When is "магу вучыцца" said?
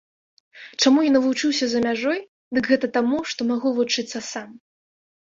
3.51-4.23